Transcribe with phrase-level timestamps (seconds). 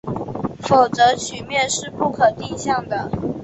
[0.63, 3.07] 否则曲面是不可定向的。